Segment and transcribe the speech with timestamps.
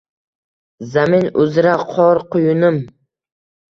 [0.93, 2.85] Zamin uzra qor quyunin